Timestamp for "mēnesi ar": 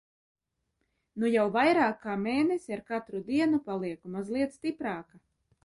2.23-2.83